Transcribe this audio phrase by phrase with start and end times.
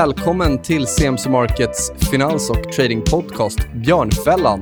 [0.00, 4.60] Välkommen till CMC Markets finans och trading podcast Björnfällan.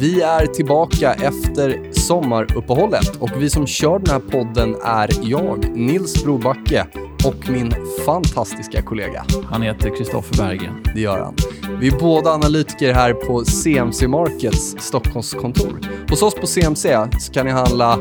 [0.00, 6.24] Vi är tillbaka efter sommaruppehållet och vi som kör den här podden är jag, Nils
[6.24, 6.86] Brobacke
[7.24, 7.72] och min
[8.06, 9.24] fantastiska kollega.
[9.44, 10.82] Han heter Kristoffer Berggren.
[10.94, 11.34] Det gör han.
[11.80, 15.80] Vi är båda analytiker här på CMC Markets Stockholmskontor.
[16.10, 17.98] Hos oss på CMC så kan ni handla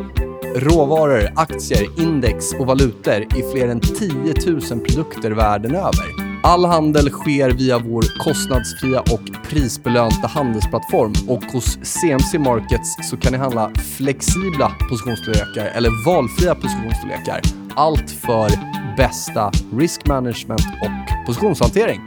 [0.55, 4.11] råvaror, aktier, index och valutor i fler än 10
[4.47, 6.20] 000 produkter världen över.
[6.43, 13.31] All handel sker via vår kostnadsfria och prisbelönta handelsplattform och hos CMC Markets så kan
[13.31, 17.41] ni handla flexibla positionsstorlekar eller valfria positionsstorlekar.
[17.75, 18.49] Allt för
[18.97, 22.01] bästa risk management och positionshantering.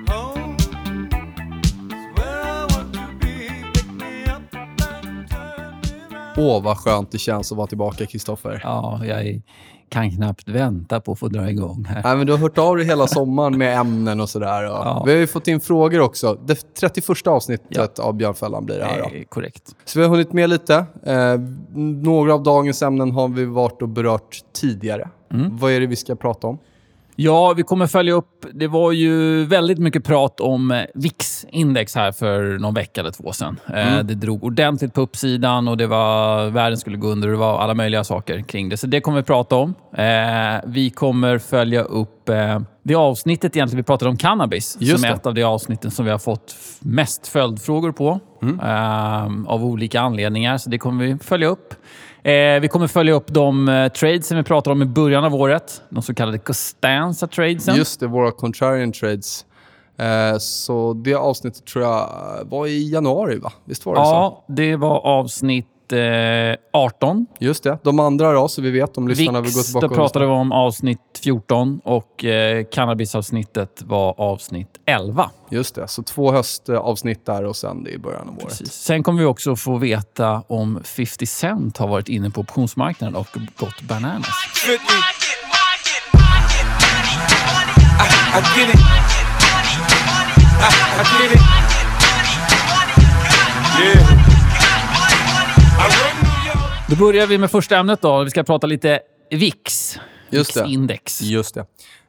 [6.36, 8.60] Åh, vad skönt det känns att vara tillbaka, Kristoffer.
[8.64, 9.42] Ja, jag
[9.88, 12.02] kan knappt vänta på att få dra igång här.
[12.04, 14.62] Nej, men du har hört av dig hela sommaren med ämnen och sådär.
[14.62, 15.02] Ja.
[15.06, 16.38] Vi har ju fått in frågor också.
[16.44, 18.04] Det 31 avsnittet ja.
[18.04, 18.98] av Björnfällan blir det här.
[18.98, 19.04] Då.
[19.04, 19.62] Eh, korrekt.
[19.84, 20.84] Så vi har hunnit med lite.
[21.02, 21.38] Eh,
[21.74, 25.08] några av dagens ämnen har vi varit och berört tidigare.
[25.32, 25.56] Mm.
[25.56, 26.58] Vad är det vi ska prata om?
[27.16, 28.46] Ja, vi kommer följa upp.
[28.52, 33.32] Det var ju väldigt mycket prat om eh, VIX-index här för någon vecka eller två
[33.32, 33.60] sedan.
[33.66, 34.06] Eh, mm.
[34.06, 37.28] Det drog ordentligt på uppsidan och det var, världen skulle gå under.
[37.28, 38.76] Det var alla möjliga saker kring det.
[38.76, 39.74] Så det kommer vi prata om.
[39.96, 40.04] Eh,
[40.66, 42.10] vi kommer följa upp
[42.82, 44.76] det avsnittet egentligen vi pratade om cannabis.
[44.80, 48.20] Just som är ett av de avsnitten som vi har fått mest följdfrågor på.
[48.42, 49.46] Mm.
[49.46, 50.58] Av olika anledningar.
[50.58, 51.74] Så det kommer vi följa upp.
[52.24, 55.34] Eh, vi kommer följa upp de eh, trades som vi pratade om i början av
[55.34, 55.82] året.
[55.88, 57.76] De så kallade Costanza tradesen.
[57.76, 59.46] Just det, våra contrarian trades.
[59.98, 62.08] Eh, så det avsnittet tror jag
[62.44, 63.52] var i januari, va?
[63.64, 64.12] Visst var det ja, så?
[64.12, 65.66] Ja, det var avsnitt
[66.72, 67.26] 18.
[67.40, 67.78] Eh, Just det.
[67.82, 70.52] De andra då, så vi vet om lyssnarna vill gå tillbaka då pratade vi om
[70.52, 75.30] avsnitt 14 och eh, cannabisavsnittet var avsnitt 11.
[75.50, 75.88] Just det.
[75.88, 78.60] Så två höstavsnitt där och sen det i början av Precis.
[78.60, 78.72] året.
[78.72, 83.28] Sen kommer vi också få veta om 50 Cent har varit inne på optionsmarknaden och
[83.56, 84.28] gått bananas.
[84.66, 84.76] I, I
[88.56, 88.80] get it.
[90.60, 91.40] I, I get it.
[93.80, 94.23] Yeah.
[96.88, 98.02] Då börjar vi med första ämnet.
[98.02, 98.24] då.
[98.24, 99.00] Vi ska prata lite
[99.30, 99.98] VIX.
[100.30, 101.22] VIX-index.
[101.22, 101.66] Just det.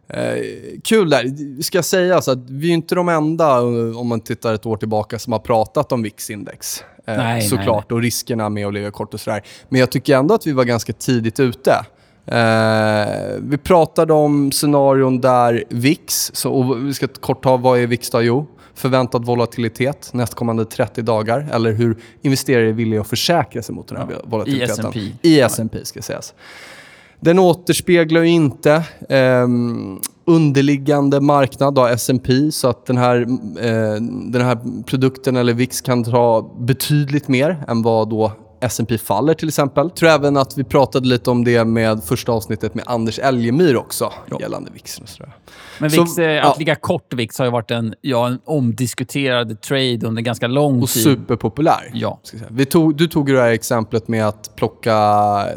[0.09, 0.43] Eh,
[0.83, 1.61] kul där.
[1.61, 4.77] Ska säga så att vi är inte de enda, eh, om man tittar ett år
[4.77, 6.83] tillbaka, som har pratat om VIX-index.
[7.07, 7.67] Eh, nej, såklart.
[7.67, 7.95] Nej, nej.
[7.95, 9.41] Och riskerna med att ligga kort och sådär.
[9.69, 11.71] Men jag tycker ändå att vi var ganska tidigt ute.
[12.27, 13.07] Eh,
[13.39, 18.09] vi pratade om scenarion där VIX, så, och vi ska kort ta vad är VIX
[18.09, 18.21] då?
[18.21, 23.87] Jo, förväntad volatilitet nästkommande 30 dagar eller hur investerare är villiga att försäkra sig mot
[23.87, 24.85] den här ja, volatiliteten.
[24.85, 25.29] I S&P.
[25.29, 26.33] I S&P ska sägas.
[27.19, 29.47] Den återspeglar ju inte eh,
[30.25, 33.21] underliggande marknad, då, S&P så att den här,
[33.59, 39.33] eh, den här produkten eller VIX kan ta betydligt mer än vad då S&P faller
[39.33, 39.85] till exempel.
[39.85, 43.75] Jag tror även att vi pratade lite om det med första avsnittet med Anders Elgemyr
[43.75, 44.37] också, ja.
[44.41, 44.99] gällande VIX.
[44.99, 45.35] Och sådär.
[45.79, 46.55] Men VIX, så, eh, att ja.
[46.59, 50.89] ligga kort VIX har ju varit en, ja, en omdiskuterad trade under ganska lång och
[50.89, 51.07] tid.
[51.07, 51.91] Och superpopulär.
[51.93, 52.19] Ja.
[52.49, 54.91] Vi tog, du tog det här exemplet med att plocka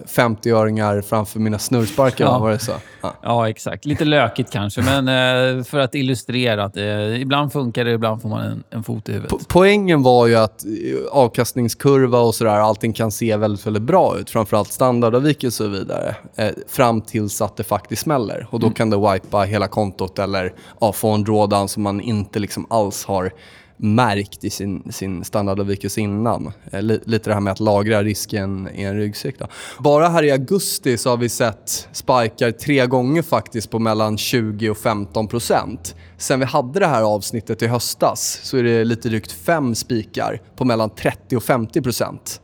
[0.06, 2.38] 50-öringar framför mina snurrsparkar, ja.
[2.38, 2.72] var det så?
[3.00, 3.14] Ja.
[3.22, 3.48] ja.
[3.48, 3.84] exakt.
[3.84, 8.28] Lite lökigt kanske, men eh, för att illustrera att eh, ibland funkar det, ibland får
[8.28, 9.30] man en, en fot i huvudet.
[9.30, 10.70] Po poängen var ju att eh,
[11.10, 14.30] avkastningskurva och sådär, allting kan se väldigt, väldigt bra ut.
[14.30, 16.16] Framförallt standardavvikelse och så vidare.
[16.36, 18.46] Eh, fram tills att det faktiskt smäller.
[18.50, 18.74] Och då mm.
[18.74, 23.04] kan det wipa hela kontot eller ja, få en drawdown som man inte liksom alls
[23.04, 23.32] har
[23.78, 26.52] märkt i sin, sin standardavvikelse innan.
[26.72, 29.38] Eh, lite det här med att lagra risken i en ryggsäck.
[29.38, 29.46] Då.
[29.78, 34.70] Bara här i augusti så har vi sett spikar tre gånger faktiskt på mellan 20
[34.70, 35.96] och 15 procent.
[36.16, 40.42] Sen vi hade det här avsnittet i höstas så är det lite drygt fem spikar
[40.56, 42.40] på mellan 30 och 50 procent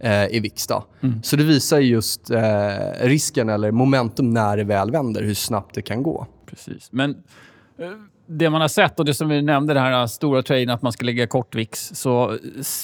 [0.00, 0.66] eh, i VIX.
[1.02, 1.22] Mm.
[1.22, 2.40] Så det visar just eh,
[3.00, 6.26] risken eller momentum när det väl vänder, hur snabbt det kan gå.
[6.46, 6.88] Precis.
[6.92, 7.16] Men
[8.26, 10.92] det man har sett och det som vi nämnde, den här stora traden att man
[10.92, 11.90] ska lägga kort VIX.
[11.94, 12.38] Så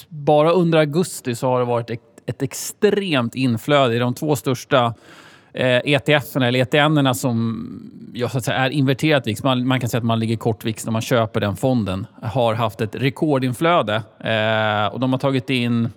[0.09, 4.94] bara under augusti så har det varit ett, extremt inflöde i de två största
[5.53, 7.67] eh, ETFerna, eller ETN som
[8.15, 9.43] ja, så att säga, är inverterat VIX.
[9.43, 12.06] Man, man, kan säga att man ligger kort VIX när man köper den fonden.
[12.23, 15.89] Har haft ett rekordinflöde eh, och de har tagit in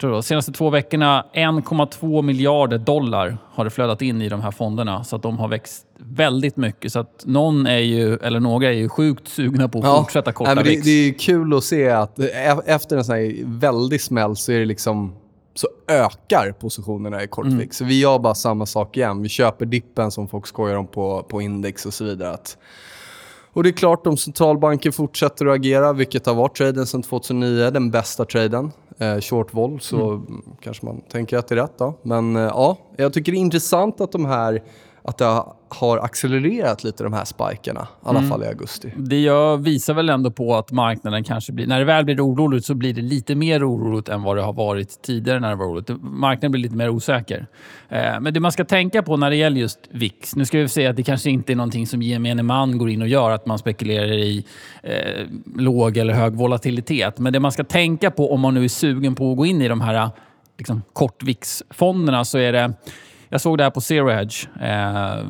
[0.00, 4.50] tror jag, senaste två veckorna 1,2 miljarder dollar har det flödat in i de här
[4.50, 5.04] fonderna.
[5.04, 6.92] Så att de har växt väldigt mycket.
[6.92, 9.98] Så att någon är ju, eller några är ju sjukt sugna på att ja.
[9.98, 12.18] fortsätta korta Nej, det, det, är kul att se att
[12.66, 15.12] efter en sån här väldig smäll så är det liksom
[15.54, 17.56] så ökar positionerna i kortfix.
[17.56, 17.70] Mm.
[17.70, 19.22] Så vi gör bara samma sak igen.
[19.22, 22.30] Vi köper dippen som folk skojar om på, på index och så vidare.
[22.30, 22.58] Att
[23.52, 27.70] Och det är klart, om centralbanker fortsätter att agera, vilket har varit traden sedan 2009,
[27.70, 30.42] den bästa traden, eh, short vol, så mm.
[30.60, 31.78] kanske man tänker att det är rätt.
[31.78, 31.94] Då.
[32.02, 34.62] Men eh, ja, jag tycker det är intressant att de här
[35.02, 38.30] att det har accelererat lite de här spikerna, i alla mm.
[38.30, 38.92] fall i augusti.
[38.96, 41.66] Det jag visar väl ändå på att marknaden kanske blir...
[41.66, 44.52] När det väl blir oroligt så blir det lite mer oroligt än vad det har
[44.52, 45.90] varit tidigare när det var oroligt.
[46.02, 47.46] Marknaden blir lite mer osäker.
[47.88, 50.68] Eh, men det man ska tänka på när det gäller just VIX, nu ska vi
[50.68, 53.46] säga att det kanske inte är någonting som gemene man går in och gör, att
[53.46, 54.44] man spekulerar i
[54.82, 55.26] eh,
[55.56, 57.18] låg eller hög volatilitet.
[57.18, 59.62] Men det man ska tänka på om man nu är sugen på att gå in
[59.62, 60.10] i de här
[60.58, 62.72] liksom, kort VIX-fonderna så är det
[63.32, 64.48] jag såg det här på Zero Hedge.
[64.60, 65.24] Eh,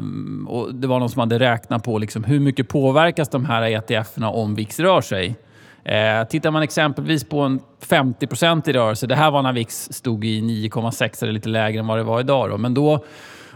[0.48, 4.30] och det var någon som hade räknat på liksom hur mycket påverkas de här ETF-erna
[4.30, 5.36] om VIX rör sig.
[5.84, 10.24] Eh, tittar man exempelvis på en 50 i rörelse, det här var när VIX stod
[10.24, 12.50] i 9,6 eller lite lägre än vad det var idag.
[12.50, 12.58] Då.
[12.58, 13.04] Men då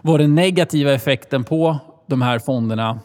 [0.03, 2.99] var den negativa effekten på de här fonderna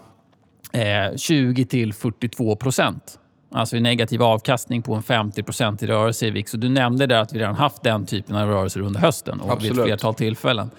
[0.74, 3.20] eh, 20 till 42 procent.
[3.52, 5.44] Alltså i negativ avkastning på en 50
[5.82, 6.54] i rörelse i VIX.
[6.54, 9.64] Och du nämnde där att vi redan haft den typen av rörelser under hösten och
[9.64, 10.70] vid ett flertal tillfällen.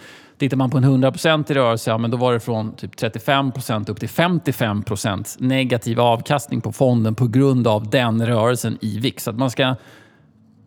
[0.40, 3.90] Tittar man på en 100% i rörelse, ja, men då var det från typ 35%
[3.90, 9.24] upp till 55% negativ avkastning på fonden på grund av den rörelsen i VIX.
[9.24, 9.74] Så att man ska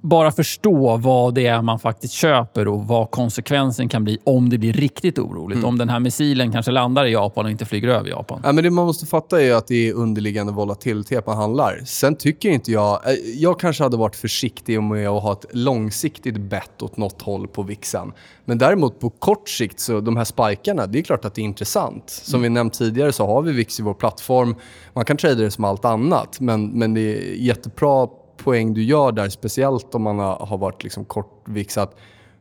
[0.03, 4.57] bara förstå vad det är man faktiskt köper och vad konsekvensen kan bli om det
[4.57, 5.57] blir riktigt oroligt.
[5.57, 5.69] Mm.
[5.69, 8.41] Om den här missilen kanske landar i Japan och inte flyger över Japan.
[8.43, 11.81] Ja, men det man måste fatta är att det är underliggande volatilitet man handlar.
[11.85, 13.07] Sen tycker inte jag...
[13.07, 17.47] Eh, jag kanske hade varit försiktig med att ha ett långsiktigt bett åt något håll
[17.47, 18.13] på VIXen.
[18.45, 21.45] Men däremot på kort sikt, så de här spikarna, det är klart att det är
[21.45, 22.09] intressant.
[22.09, 22.43] Som mm.
[22.43, 24.55] vi nämnt tidigare så har vi VIX i vår plattform.
[24.93, 28.07] Man kan trada det som allt annat, men, men det är jättebra
[28.43, 31.95] poäng du gör där, speciellt om man har varit liksom kortvixat,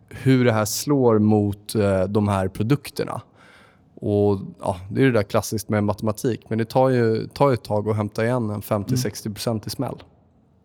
[0.08, 3.22] hur det här slår mot eh, de här produkterna.
[3.94, 7.64] Och ja, Det är det där klassiskt med matematik, men det tar ju, tar ett
[7.64, 10.02] tag att hämta igen en 50-60% i smäll.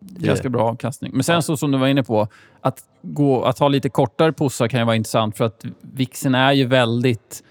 [0.00, 1.12] Ganska bra avkastning.
[1.14, 2.28] Men sen så som du var inne på,
[2.60, 6.52] att, gå, att ha lite kortare pussar kan ju vara intressant för att VIXen är
[6.52, 7.42] ju väldigt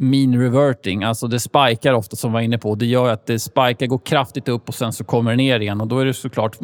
[0.00, 1.04] mean reverting.
[1.04, 2.74] Alltså det spikar ofta som vi var inne på.
[2.74, 5.80] Det gör att det spikar, går kraftigt upp och sen så kommer det ner igen.
[5.80, 6.58] Och Då är det såklart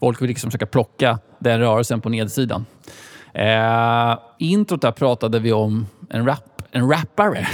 [0.00, 2.66] folk vill liksom försöka plocka den rörelsen på nedsidan.
[3.34, 7.48] Eh, introt där pratade vi om en, rap, en rappare.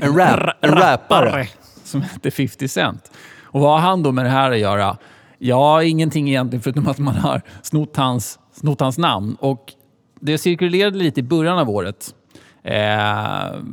[0.00, 1.48] en, rap, en rappare.
[1.84, 3.10] Som heter 50 Cent.
[3.42, 4.96] Och Vad har han då med det här att göra?
[5.38, 9.36] Ja, ingenting egentligen förutom att man har snott hans, snott hans namn.
[9.40, 9.72] Och
[10.20, 12.14] Det cirkulerade lite i början av året
[12.64, 12.72] Eh,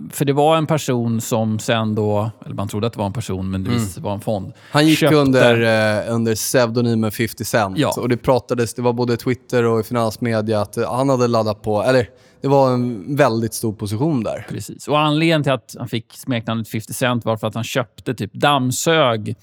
[0.09, 3.13] för det var en person som sen då, eller man trodde att det var en
[3.13, 3.83] person, men det mm.
[3.97, 4.53] var en fond.
[4.71, 5.15] Han gick köpte...
[5.15, 5.61] under,
[6.07, 7.77] eh, under pseudonymen 50 Cent.
[7.77, 7.93] Ja.
[7.97, 12.09] Och det pratades, det var både Twitter och finansmedia, att han hade laddat på, eller
[12.41, 14.45] det var en väldigt stor position där.
[14.49, 14.87] Precis.
[14.87, 18.33] Och Anledningen till att han fick smeknamnet 50 Cent var för att han köpte, typ
[18.33, 19.35] dammsög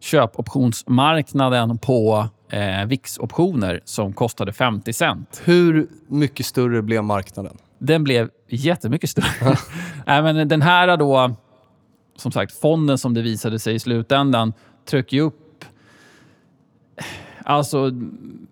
[0.00, 5.42] köpoptionsmarknaden på eh, VIX-optioner som kostade 50 cent.
[5.44, 7.56] Hur mycket större blev marknaden?
[7.86, 9.56] Den blev jättemycket större.
[10.06, 11.36] Nej, men den här då,
[12.16, 14.52] som sagt, fonden som det visade sig i slutändan
[14.86, 15.43] tryck ju upp
[17.46, 17.90] Alltså,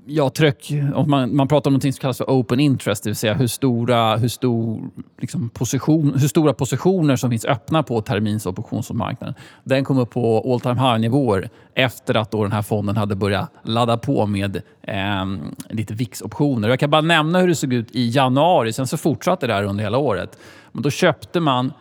[0.06, 0.72] jag tryck,
[1.06, 4.16] man, man pratar om något som kallas för open interest, det vill säga hur stora,
[4.16, 9.34] hur stor, liksom position, hur stora positioner som finns öppna på termins och optionsmarknaden.
[9.64, 13.52] Den kom upp på all time high-nivåer efter att då den här fonden hade börjat
[13.62, 15.26] ladda på med eh,
[15.70, 16.68] lite VIX-optioner.
[16.68, 19.64] Jag kan bara nämna hur det såg ut i januari, sen så fortsatte det här
[19.64, 20.38] under hela året.
[20.72, 21.72] Men då köpte man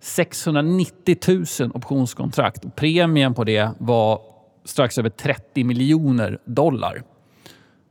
[0.00, 1.16] 690
[1.60, 4.33] 000 optionskontrakt och premien på det var
[4.64, 7.02] strax över 30 miljoner dollar.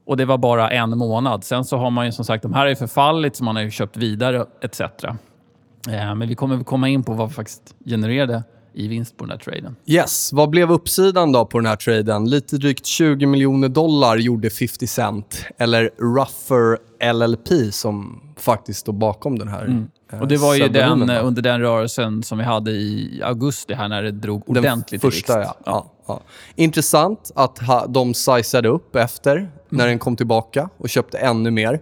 [0.05, 1.43] Och det var bara en månad.
[1.43, 3.71] Sen så har man ju som sagt, de här är förfallit, så man har ju
[3.71, 4.81] köpt vidare etc.
[4.81, 9.31] Eh, men vi kommer komma in på vad vi faktiskt genererade i vinst på den
[9.31, 9.75] här traden.
[9.85, 12.29] Yes, vad blev uppsidan då på den här traden?
[12.29, 16.77] Lite drygt 20 miljoner dollar gjorde 50 Cent, eller Ruffer
[17.13, 19.87] LLP som faktiskt står bakom den här mm.
[20.11, 23.87] Eh, och Det var ju den, under den rörelsen som vi hade i augusti här
[23.87, 25.57] när det drog ordentligt den första, ja.
[25.65, 26.21] ja ja.
[26.55, 29.49] Intressant att ha, de sizade upp efter mm.
[29.69, 31.81] när den kom tillbaka och köpte ännu mer.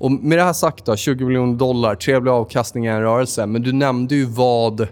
[0.00, 3.46] Och Med det här sagt, då, 20 miljoner dollar, trevlig avkastning i en rörelse.
[3.46, 4.88] Men du nämnde ju vad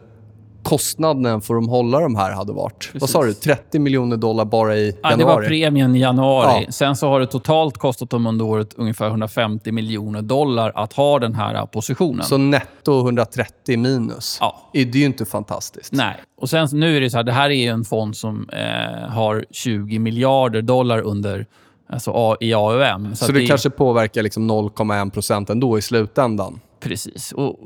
[0.68, 2.78] kostnaden för att hålla de här hade varit.
[2.78, 3.00] Precis.
[3.00, 3.34] Vad sa du?
[3.34, 4.96] 30 miljoner dollar bara i januari?
[5.02, 6.64] Ja, det var premien i januari.
[6.66, 6.72] Ja.
[6.72, 11.18] Sen så har det totalt kostat dem under året ungefär 150 miljoner dollar att ha
[11.18, 12.26] den här positionen.
[12.26, 14.38] Så netto 130 minus.
[14.40, 14.70] Ja.
[14.72, 15.92] Det är ju inte fantastiskt.
[15.92, 16.16] Nej.
[16.40, 19.44] Och sen nu är det så här, det här är en fond som eh, har
[19.50, 21.46] 20 miljarder dollar under
[21.88, 23.16] alltså i AUM.
[23.16, 26.60] Så, så det, det kanske påverkar liksom 0,1 procent ändå i slutändan?
[26.80, 27.32] Precis.
[27.32, 27.56] Och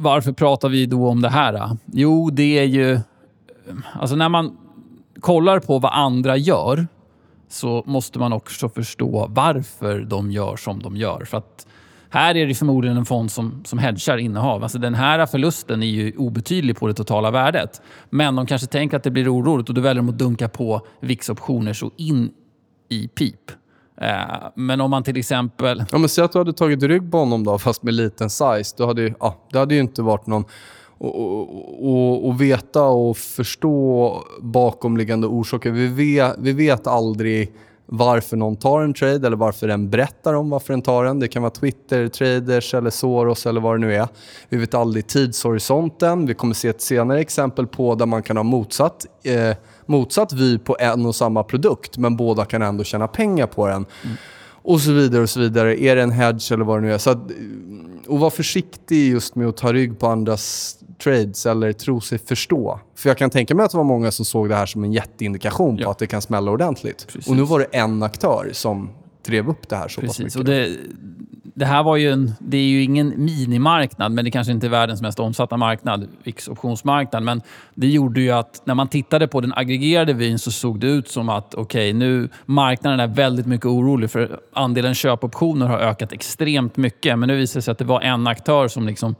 [0.00, 1.76] varför pratar vi då om det här?
[1.92, 3.00] Jo, det är ju...
[3.92, 4.56] Alltså när man,
[5.20, 6.86] kollar på vad andra gör
[7.48, 11.24] så måste man också förstå varför de gör som de gör.
[11.24, 11.66] För att
[12.10, 14.62] här är det förmodligen en fond som, som hedgar innehav.
[14.62, 17.82] Alltså den här förlusten är ju obetydlig på det totala värdet.
[18.10, 20.86] Men de kanske tänker att det blir oroligt och då väljer de att dunka på
[21.00, 22.30] VIX-optioner så in
[22.88, 23.50] i pip.
[24.00, 25.84] Eh, men om man till exempel...
[25.92, 28.74] Ja, men säg att du hade tagit rygg på honom då, fast med liten size.
[28.76, 30.44] Då hade ju, ja, det hade ju inte varit någon...
[30.98, 35.70] Och, och, och veta och förstå bakomliggande orsaker.
[35.70, 37.52] Vi vet, vi vet aldrig
[37.92, 41.20] varför någon tar en trade eller varför den berättar om varför den tar den.
[41.20, 44.08] Det kan vara Twitter, traders eller Soros eller vad det nu är.
[44.48, 46.26] Vi vet aldrig tidshorisonten.
[46.26, 49.56] Vi kommer se ett senare exempel på där man kan ha motsatt, eh,
[49.86, 53.86] motsatt vy på en och samma produkt men båda kan ändå tjäna pengar på den.
[54.04, 54.16] Mm.
[54.62, 55.82] Och så vidare och så vidare.
[55.82, 56.98] Är det en hedge eller vad det nu är.
[56.98, 57.30] Så att,
[58.06, 62.80] och var försiktig just med att ta rygg på andras trades eller tro sig förstå.
[62.94, 64.92] För jag kan tänka mig att det var många som såg det här som en
[64.92, 65.84] jätteindikation ja.
[65.84, 67.06] på att det kan smälla ordentligt.
[67.06, 67.28] Precis.
[67.28, 68.90] Och nu var det en aktör som
[69.22, 70.16] drev upp det här så Precis.
[70.16, 70.36] pass mycket.
[70.36, 70.76] Och det,
[71.60, 74.70] det här var ju en, det är ju ingen minimarknad, men det kanske inte är
[74.70, 77.22] världens mest omsatta marknad, VIX optionsmarknad.
[77.22, 77.42] Men
[77.74, 81.08] det gjorde ju att när man tittade på den aggregerade vyn så såg det ut
[81.08, 86.12] som att okej, okay, nu marknaden är väldigt mycket orolig för andelen köpoptioner har ökat
[86.12, 87.18] extremt mycket.
[87.18, 89.14] Men nu visar det sig att det var en aktör som liksom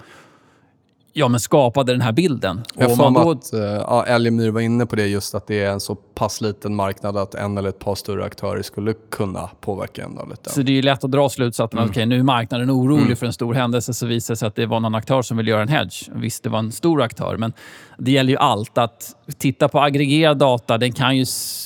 [1.12, 2.60] ja, men skapade den här bilden.
[2.74, 3.30] Jag får då...
[3.30, 6.40] att uh, ja, Elimir var inne på det, just att det är en så pass
[6.40, 10.50] liten marknad att en eller ett par större aktörer skulle kunna påverka ändå lite.
[10.50, 11.84] Så det är lätt att dra slutsatsen mm.
[11.84, 13.16] att okay, nu är marknaden orolig mm.
[13.16, 15.50] för en stor händelse, så visar det sig att det var någon aktör som ville
[15.50, 16.10] göra en hedge.
[16.14, 17.52] Visst, det var en stor aktör, men
[17.98, 18.78] det gäller ju allt.
[18.78, 21.24] Att titta på aggregerad data, den kan ju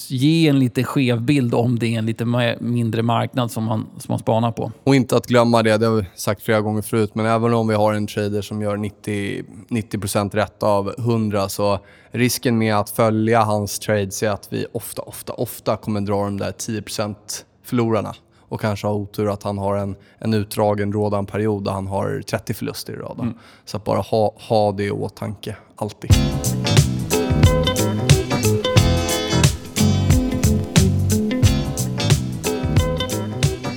[0.09, 2.25] ge en lite skev bild om det är en lite
[2.61, 4.73] mindre marknad som man, som man spanar på.
[4.85, 7.69] Och inte att glömma det, det har vi sagt flera gånger förut, men även om
[7.69, 11.79] vi har en trader som gör 90, 90% rätt av 100 så
[12.11, 16.37] risken med att följa hans trades är att vi ofta, ofta, ofta kommer dra de
[16.37, 16.83] där 10
[17.65, 18.15] förlorarna
[18.49, 22.23] och kanske ha otur att han har en, en utdragen rådan period där han har
[22.27, 23.19] 30 förluster i rad.
[23.21, 23.35] Mm.
[23.65, 26.11] Så bara ha, ha det i åtanke, alltid.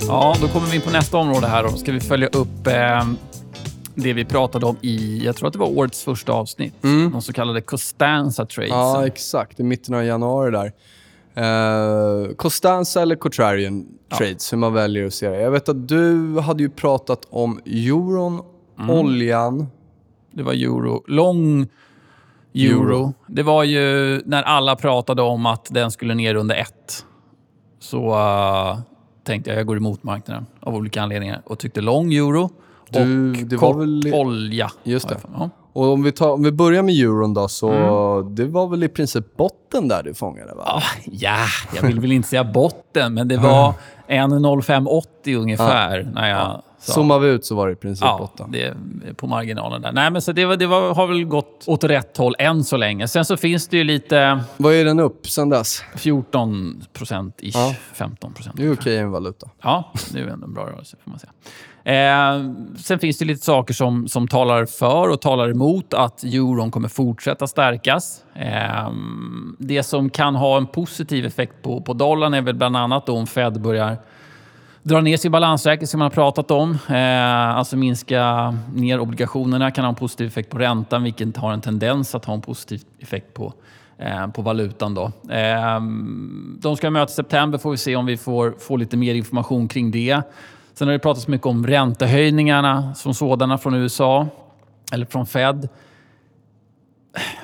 [0.08, 3.06] Ja, då kommer vi in på nästa område här och ska vi följa upp eh,
[4.02, 6.84] det vi pratade om i, jag tror att det var årets första avsnitt.
[6.84, 7.10] Mm.
[7.12, 8.70] De så kallade Costanza Trades.
[8.70, 9.60] Ja, exakt.
[9.60, 10.72] I mitten av januari där.
[11.34, 14.16] Eh, Costanza eller Contrarian ja.
[14.16, 15.40] Trades, hur man väljer att se det.
[15.40, 18.40] Jag vet att du hade ju pratat om euron,
[18.78, 18.90] mm.
[18.90, 19.66] oljan.
[20.30, 21.04] Det var euro.
[21.06, 21.60] Lång
[22.54, 22.92] euro.
[22.94, 23.14] euro.
[23.26, 27.04] Det var ju när alla pratade om att den skulle ner under ett.
[27.80, 28.78] Så uh,
[29.24, 32.50] tänkte jag jag går emot marknaden av olika anledningar och tyckte lång euro
[32.92, 34.14] du, och det kort var väl...
[34.14, 34.70] olja.
[34.82, 35.16] Just det.
[35.38, 35.50] Ja.
[35.72, 38.34] Och om vi, tar, om vi börjar med euron då, så mm.
[38.34, 40.54] det var väl i princip botten där du fångade?
[40.54, 40.62] Va?
[40.66, 41.36] Ah, ja,
[41.76, 43.74] jag vill väl inte säga botten, men det var
[44.08, 45.98] 1,0580 ungefär.
[45.98, 46.10] Ja.
[46.20, 46.92] När jag så.
[46.92, 48.52] Zoomar vi ut så var det i princip ja, botten.
[48.52, 48.74] det
[49.16, 49.92] på marginalen där.
[49.92, 52.76] Nej, men så det, var, det var, har väl gått åt rätt håll än så
[52.76, 53.08] länge.
[53.08, 54.40] Sen så finns det ju lite...
[54.56, 55.82] Vad är den upp sen dess?
[55.96, 57.74] 14 procent, ja.
[57.92, 58.56] 15 procent.
[58.56, 59.48] Det är okej i en valuta.
[59.62, 61.32] Ja, det är ändå en bra rörelse får man säga.
[61.88, 62.42] Eh,
[62.76, 66.88] sen finns det lite saker som, som talar för och talar emot att euron kommer
[66.88, 68.24] fortsätta stärkas.
[68.34, 68.92] Eh,
[69.58, 73.26] det som kan ha en positiv effekt på, på dollarn är väl bland annat om
[73.26, 73.96] Fed börjar
[74.82, 76.78] dra ner sin balansräkning som man har pratat om.
[76.88, 81.60] Eh, alltså minska ner obligationerna kan ha en positiv effekt på räntan vilket har en
[81.60, 83.52] tendens att ha en positiv effekt på,
[83.98, 84.94] eh, på valutan.
[84.94, 85.04] Då.
[85.32, 85.80] Eh,
[86.60, 89.68] de ska mötas i september, får vi se om vi får, får lite mer information
[89.68, 90.22] kring det.
[90.74, 94.26] Sen har det pratats mycket om räntehöjningarna som sådana från USA,
[94.92, 95.68] eller från Fed.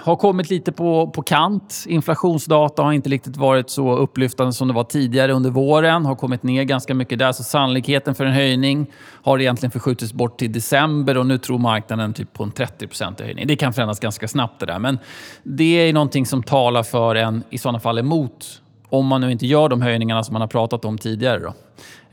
[0.02, 1.84] Har kommit lite på, på kant.
[1.88, 6.06] Inflationsdata har inte riktigt varit så upplyftande som det var tidigare under våren.
[6.06, 7.32] Har kommit ner ganska mycket där.
[7.32, 8.86] Så sannolikheten för en höjning
[9.22, 13.46] har egentligen förskjutits bort till december och nu tror marknaden typ på en 30% höjning.
[13.46, 14.78] Det kan förändras ganska snabbt det där.
[14.78, 14.98] Men
[15.42, 19.46] det är någonting som talar för en, i sådana fall emot om man nu inte
[19.46, 21.38] gör de höjningarna som man har pratat om tidigare.
[21.38, 21.54] Då.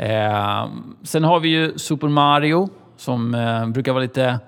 [0.03, 0.65] Eh,
[1.03, 4.39] sen har vi ju Super Mario som eh, brukar vara lite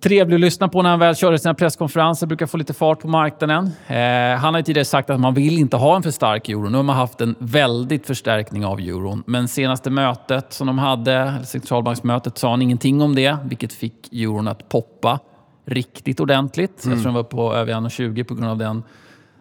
[0.00, 2.26] trevlig att lyssna på när han väl kör sina presskonferenser.
[2.26, 3.70] Brukar få lite fart på marknaden.
[3.86, 6.68] Eh, han har tidigare sagt att man vill inte ha en för stark euro.
[6.68, 9.22] Nu har man haft en väldigt förstärkning av euron.
[9.26, 13.36] Men senaste mötet som de hade, centralbanksmötet, sa han ingenting om det.
[13.44, 15.18] Vilket fick euron att poppa
[15.64, 16.84] riktigt ordentligt.
[16.84, 16.96] Mm.
[16.96, 18.82] Jag tror den var på över 1,20 på grund av den,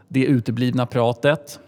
[0.07, 1.59] det uteblivna pratet.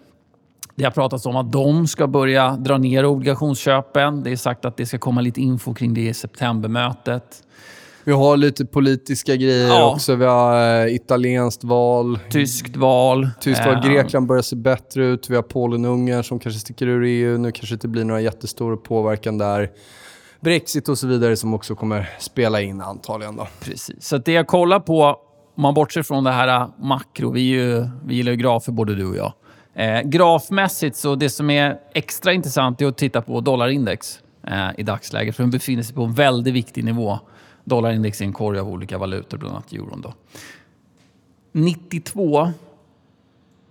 [0.75, 4.23] Det har pratats om att de ska börja dra ner obligationsköpen.
[4.23, 7.43] Det är sagt att det ska komma lite info kring det i septembermötet.
[8.09, 9.93] Vi har lite politiska grejer Ja.
[9.93, 10.15] också.
[10.15, 12.19] Vi har eh, italienskt val.
[12.29, 13.29] Tyskt val.
[13.41, 13.75] Tyst val.
[13.75, 15.29] Eh, Grekland börjar se bättre ut.
[15.29, 17.37] Vi har Polen och Ungern som kanske sticker ur EU.
[17.37, 19.69] Nu kanske det inte blir några jättestora påverkan där.
[20.41, 23.35] Brexit och så vidare som också kommer spela in antagligen.
[23.35, 23.47] Då.
[23.59, 24.03] Precis.
[24.05, 25.03] Så det jag kollar på,
[25.55, 28.95] om man bortser från det här äh, makro, vi, ju, vi gillar ju grafer både
[28.95, 29.33] du och jag.
[29.75, 34.83] Eh, grafmässigt, så det som är extra intressant är att titta på dollarindex eh, i
[34.83, 35.35] dagsläget.
[35.35, 37.19] För den befinner sig på en väldigt viktig nivå.
[37.69, 40.01] Dollarindex är en korg av olika valutor, bland annat euron.
[40.01, 40.13] Då.
[41.51, 42.51] 92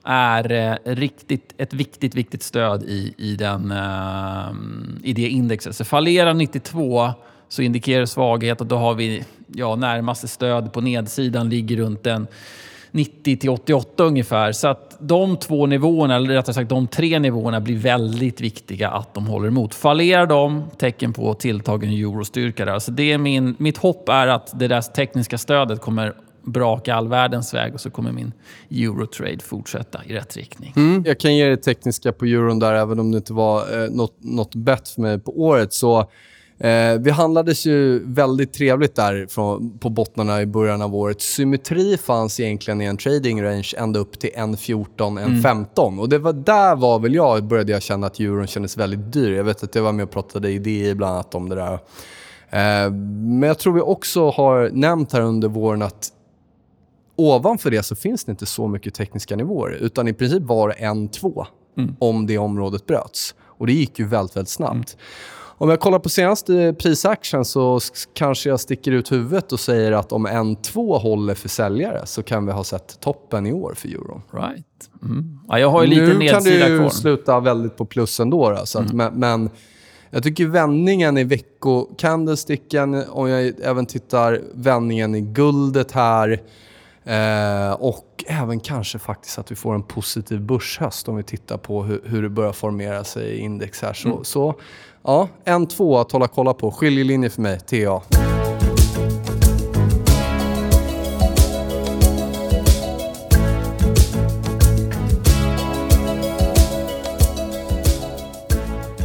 [0.04, 4.52] är eh, riktigt, ett viktigt, viktigt stöd i, i, den, eh,
[5.02, 5.76] i det indexet.
[5.76, 7.10] Så fallerar 92
[7.48, 12.06] så indikerar det svaghet och då har vi ja, närmaste stöd på nedsidan ligger runt
[12.06, 12.26] en
[12.90, 14.52] 90 till 88 ungefär.
[14.52, 19.14] Så att de två nivåerna, eller rättare sagt de tre nivåerna, blir väldigt viktiga att
[19.14, 19.74] de håller emot.
[19.74, 22.78] Fallerar de, tecken på tilltagen eurostyrka där.
[22.78, 27.08] Så det är min, mitt hopp är att det där tekniska stödet kommer braka all
[27.08, 28.32] världens väg och så kommer min
[28.70, 30.72] Eurotrade fortsätta i rätt riktning.
[30.76, 33.90] Mm, jag kan ge det tekniska på euron där, även om det inte var eh,
[33.90, 35.72] något, något bett för mig på året.
[35.72, 36.10] Så,
[36.58, 41.20] eh, vi handlades ju väldigt trevligt där från, på bottnarna i början av året.
[41.20, 46.00] Symmetri fanns egentligen i en trading range ända upp till 1.14, 1.15.
[46.00, 49.32] Och det var där var väl jag började jag känna att euron kändes väldigt dyr.
[49.32, 51.72] Jag vet att jag var med och pratade i DI bland annat om det där.
[52.50, 56.12] Eh, men jag tror vi också har nämnt här under våren att
[57.16, 59.70] ovanför det så finns det inte så mycket tekniska nivåer.
[59.70, 61.46] Utan i princip var det en, två
[61.98, 63.34] om det området bröts.
[63.40, 64.96] Och det gick ju väldigt, väldigt snabbt.
[65.60, 67.80] Om jag kollar på senaste prisaction så
[68.14, 72.22] kanske jag sticker ut huvudet och säger att om en, två håller för säljare så
[72.22, 74.22] kan vi ha sett toppen i år för euron.
[74.32, 74.64] Right.
[75.02, 75.40] Mm.
[75.48, 76.90] Ja, jag har ju lite nu kan det nedsida ju kvar.
[76.90, 78.50] sluta väldigt på plus ändå.
[78.50, 79.50] Då, så att, men, men
[80.10, 86.40] jag tycker vändningen i veckocandlesticken, om jag även tittar vändningen i guldet här
[87.04, 91.82] eh, och även kanske faktiskt att vi får en positiv börshöst om vi tittar på
[91.82, 93.92] hur, hur det börjar formera sig i index här.
[93.92, 94.60] Så, så
[95.02, 96.70] ja, en, två att hålla kolla på.
[96.70, 98.02] Skiljelinje för mig, TA.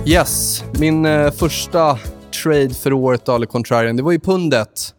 [0.05, 1.99] Yes, min eh, första
[2.43, 4.95] trade för året, eller contrarian, det var ju pundet.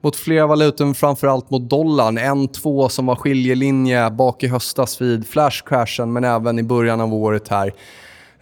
[0.00, 2.18] Mot flera valutor, men framförallt mot dollarn.
[2.18, 7.14] En, två som var skiljelinje bak i höstas vid flashcrashen, men även i början av
[7.14, 7.72] året här.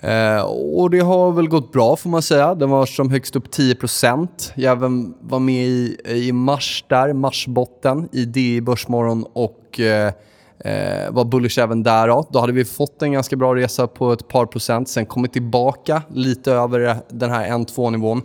[0.02, 2.54] Eh, och det har väl gått bra får man säga.
[2.54, 4.28] Den var som högst upp 10%.
[4.54, 10.12] Jag även var med i, i mars där, marsbotten i DI Börsmorgon och eh,
[10.58, 12.08] eh, var bullish även där.
[12.08, 12.26] Då.
[12.30, 16.02] då hade vi fått en ganska bra resa på ett par procent, sen kommit tillbaka
[16.14, 18.22] lite över den här 1-2 nivån.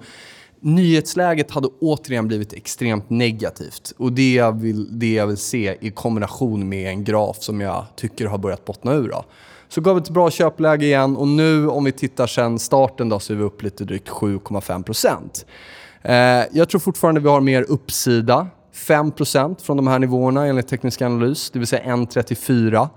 [0.60, 3.94] Nyhetsläget hade återigen blivit extremt negativt.
[3.98, 7.86] Och det jag, vill, det jag vill se i kombination med en graf som jag
[7.96, 9.10] tycker har börjat bottna ur.
[9.10, 9.26] Då.
[9.70, 13.20] Så gav vi ett bra köpläge igen och nu om vi tittar sen starten då,
[13.20, 15.46] så är vi upp lite drygt 7,5%.
[16.02, 18.48] Eh, jag tror fortfarande vi har mer uppsida.
[18.74, 22.90] 5% från de här nivåerna enligt teknisk analys, det vill säga 1,34.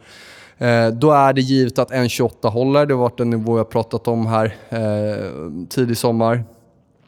[0.59, 2.87] Eh, då är det givet att 1,28 håller.
[2.87, 6.44] Det har varit en nivå jag pratat om här eh, tidig sommar.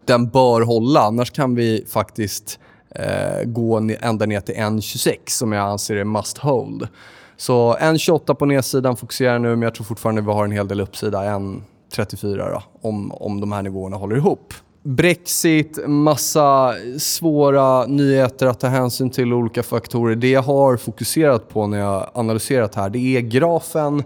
[0.05, 2.59] Den bör hålla, annars kan vi faktiskt
[2.95, 6.89] eh, gå ända ner till 1,26 som jag anser är must hold.
[7.37, 10.81] Så 1,28 på nedsidan fokuserar nu, men jag tror fortfarande vi har en hel del
[10.81, 11.19] uppsida.
[11.19, 14.55] 1,34 då, om, om de här nivåerna håller ihop.
[14.85, 20.17] Brexit, massa svåra nyheter att ta hänsyn till, olika faktorer.
[20.17, 24.03] Det jag har fokuserat på när jag analyserat här, det är grafen,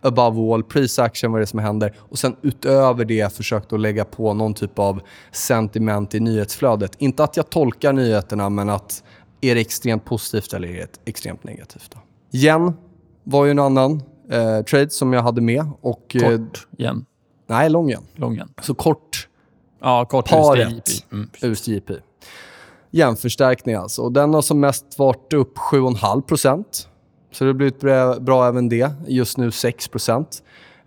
[0.00, 0.64] above all,
[0.98, 1.94] action, vad det är som händer.
[1.98, 5.00] Och sen utöver det försökt att lägga på någon typ av
[5.32, 6.92] sentiment i nyhetsflödet.
[6.98, 9.02] Inte att jag tolkar nyheterna, men att
[9.40, 11.90] är det extremt positivt eller är det extremt negativt?
[11.94, 12.00] Då?
[12.38, 12.72] Yen
[13.24, 15.66] var ju en annan eh, trade som jag hade med.
[15.80, 17.04] Och, eh, Kort igen.
[17.46, 18.02] nej, lång yen.
[18.14, 18.48] Lång igen.
[18.62, 19.28] Så kort
[19.80, 20.88] Ja, kort Paret.
[21.12, 21.30] Mm.
[21.42, 21.90] USDJP.
[22.90, 24.02] Jämförstärkning alltså.
[24.02, 26.86] Och den har som mest varit upp 7,5
[27.30, 28.90] så det har blivit bra, bra även det.
[29.06, 29.90] Just nu 6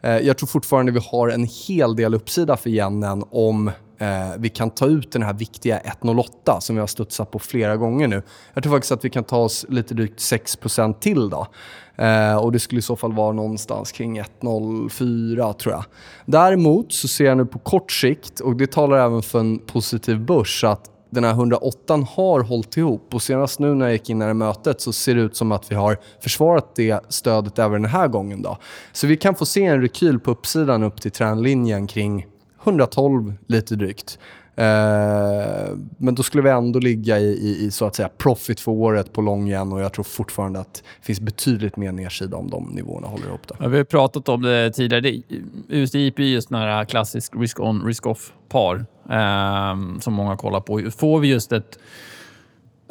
[0.01, 3.67] eh, Jag tror fortfarande vi har en hel del uppsida för yenen om
[4.01, 7.77] eh, vi kan ta ut den här viktiga 1,08 som vi har studsat på flera
[7.77, 8.21] gånger nu.
[8.53, 11.47] Jag tror faktiskt att vi kan ta oss lite drygt 6% till då.
[11.95, 15.83] Eh, och det skulle i så fall vara någonstans kring 1,04 tror jag.
[16.25, 20.19] Däremot så ser jag nu på kort sikt, och det talar även för en positiv
[20.19, 23.13] börs, att den här 108 har hållit ihop.
[23.13, 25.35] Och senast nu när jag gick in i det här mötet så ser det ut
[25.35, 28.41] som att vi har försvarat det stödet även den här gången.
[28.41, 28.57] Då.
[28.91, 32.27] Så vi kan få se en rekyl på uppsidan upp till trendlinjen kring
[32.63, 34.19] 112 lite drygt.
[34.55, 38.71] Eh, men då skulle vi ändå ligga i, i, i så att säga profit för
[38.71, 42.49] året på lång igen och jag tror fortfarande att det finns betydligt mer nedsida om
[42.49, 43.47] de nivåerna håller ihop.
[43.47, 43.55] Då.
[43.59, 45.01] Ja, vi har pratat om det tidigare.
[45.01, 50.91] Det, IP är just här klassisk risk-on, risk-off-par eh, som många kollar på.
[50.97, 51.79] Får vi just ett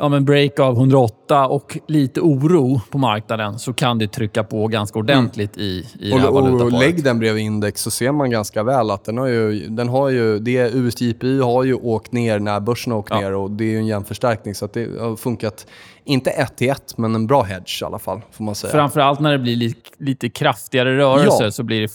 [0.00, 4.68] ja, men break av 108 och lite oro på marknaden så kan det trycka på
[4.68, 5.68] ganska ordentligt mm.
[5.68, 6.72] i, i och, det här valutaparet.
[6.72, 9.68] Och lägg den bredvid index så ser man ganska väl att den har ju...
[9.68, 13.20] Den har ju det USDPI har ju åkt ner när börsen har åkt ja.
[13.20, 14.54] ner och det är ju en jämn förstärkning.
[14.54, 15.66] Så det har funkat,
[16.04, 18.20] inte ett till ett, men en bra hedge i alla fall.
[18.30, 18.72] Får man säga.
[18.72, 21.50] Framförallt när det blir lite, lite kraftigare rörelser ja.
[21.50, 21.88] så blir det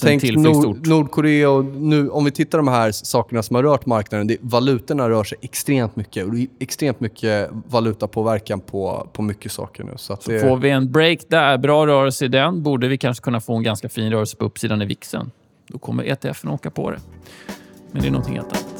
[0.00, 3.86] Tänk Nord, Nordkorea och nu, om vi tittar på de här sakerna som har rört
[3.86, 4.26] marknaden.
[4.26, 9.52] Det, valutorna rör sig extremt mycket och det är extremt mycket valutapåverkan på, på mycket
[9.52, 9.92] saker nu.
[9.96, 10.40] Så, så det...
[10.40, 13.62] får vi en break där, bra rörelse i den, borde vi kanske kunna få en
[13.62, 15.30] ganska fin rörelse på uppsidan i VIXen.
[15.68, 16.98] Då kommer ETFen åka på det.
[17.92, 18.74] Men det är någonting helt annat.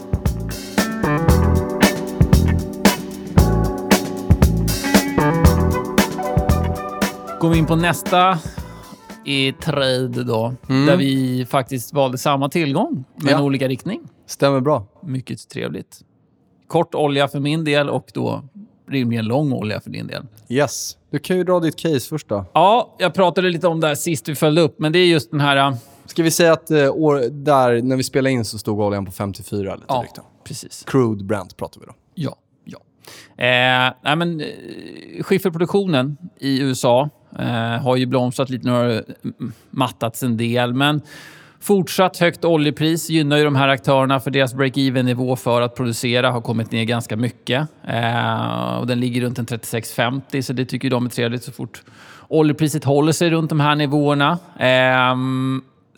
[7.40, 8.38] Går vi in på nästa
[9.28, 10.86] i trade då, mm.
[10.86, 13.42] där vi faktiskt valde samma tillgång, men ja.
[13.42, 14.00] olika riktning.
[14.26, 14.86] Stämmer bra.
[15.02, 16.00] Mycket trevligt.
[16.66, 18.42] Kort olja för min del och då
[18.88, 20.26] rimligen lång olja för din del.
[20.48, 20.96] Yes.
[21.10, 22.44] Du kan ju dra ditt case först då.
[22.52, 25.30] Ja, jag pratade lite om det här sist vi följde upp, men det är just
[25.30, 25.56] den här...
[25.56, 29.06] Äh, Ska vi säga att eh, år, där, när vi spelade in så stod oljan
[29.06, 30.18] på 54 lite ja, drygt.
[30.44, 30.84] precis.
[30.86, 31.92] Crude Brent pratar vi då.
[32.14, 32.36] Ja.
[32.64, 32.78] ja.
[33.44, 34.46] Eh, nej, men, eh,
[35.22, 39.02] skifferproduktionen i USA Eh, har ju blomstrat lite, nu har
[39.70, 40.74] mattats en del.
[40.74, 41.00] Men
[41.60, 46.40] fortsatt högt oljepris gynnar ju de här aktörerna för deras break-even-nivå för att producera har
[46.40, 47.68] kommit ner ganska mycket.
[47.88, 51.82] Eh, och den ligger runt en 36,50 så det tycker de är trevligt så fort
[52.28, 54.38] oljepriset håller sig runt de här nivåerna.
[54.58, 55.16] Eh,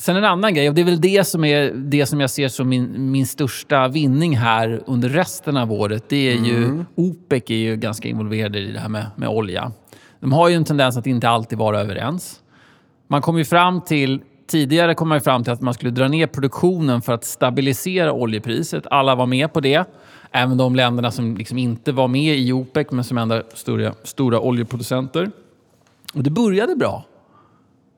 [0.01, 2.49] Sen en annan grej, och det är väl det som, är det som jag ser
[2.49, 6.05] som min, min största vinning här under resten av året.
[6.09, 6.87] Det är ju, mm.
[6.95, 9.73] OPEC är ju ganska involverade i det här med, med olja.
[10.21, 12.41] De har ju en tendens att inte alltid vara överens.
[13.09, 16.09] Man kom ju fram till, tidigare kom man ju fram till att man skulle dra
[16.09, 18.87] ner produktionen för att stabilisera oljepriset.
[18.91, 19.85] Alla var med på det.
[20.31, 23.95] Även de länderna som liksom inte var med i OPEC, men som ändå är stora,
[24.03, 25.31] stora oljeproducenter.
[26.15, 27.05] Och det började bra.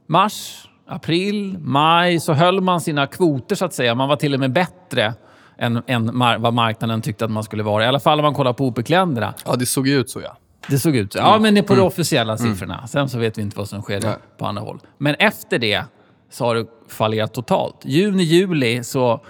[0.06, 3.94] Mars, april, maj så höll man sina kvoter så att säga.
[3.94, 5.14] Man var till och med bättre
[5.58, 7.84] än, än vad marknaden tyckte att man skulle vara.
[7.84, 9.34] I alla fall om man kollar på OPEC-länderna.
[9.46, 10.36] Ja, det såg ju ut så ja.
[10.68, 11.18] Det såg ut så.
[11.18, 11.82] Ja, men det är på mm.
[11.82, 12.52] de officiella mm.
[12.52, 12.86] siffrorna.
[12.86, 14.14] Sen så vet vi inte vad som sker Nej.
[14.38, 14.80] på andra håll.
[14.98, 15.84] Men efter det
[16.30, 17.76] så har det fallerat totalt.
[17.84, 19.20] Juni, juli så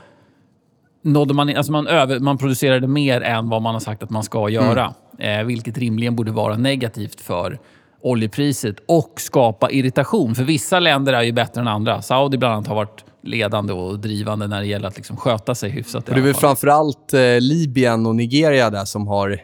[1.02, 1.56] nådde man...
[1.56, 4.94] Alltså man, över, man producerade mer än vad man har sagt att man ska göra.
[5.18, 5.40] Mm.
[5.40, 7.58] Eh, vilket rimligen borde vara negativt för
[8.02, 10.34] oljepriset och skapa irritation.
[10.34, 12.02] För vissa länder är ju bättre än andra.
[12.02, 15.70] Saudi bland annat har varit ledande och drivande när det gäller att liksom sköta sig
[15.70, 16.06] hyfsat.
[16.06, 19.40] det är väl framförallt eh, Libyen och Nigeria där som har